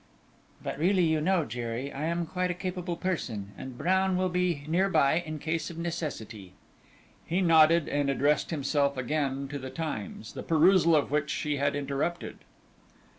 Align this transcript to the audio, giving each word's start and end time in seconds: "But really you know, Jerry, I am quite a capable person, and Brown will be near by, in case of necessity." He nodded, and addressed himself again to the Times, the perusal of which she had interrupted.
"But 0.63 0.79
really 0.79 1.03
you 1.03 1.21
know, 1.21 1.45
Jerry, 1.45 1.93
I 1.93 2.05
am 2.05 2.25
quite 2.25 2.49
a 2.49 2.55
capable 2.55 2.95
person, 2.95 3.51
and 3.55 3.77
Brown 3.77 4.17
will 4.17 4.29
be 4.29 4.63
near 4.67 4.89
by, 4.89 5.19
in 5.19 5.37
case 5.37 5.69
of 5.69 5.77
necessity." 5.77 6.53
He 7.27 7.39
nodded, 7.39 7.87
and 7.87 8.09
addressed 8.09 8.49
himself 8.49 8.97
again 8.97 9.47
to 9.49 9.59
the 9.59 9.69
Times, 9.69 10.33
the 10.33 10.41
perusal 10.41 10.95
of 10.95 11.11
which 11.11 11.29
she 11.29 11.57
had 11.57 11.75
interrupted. 11.75 12.39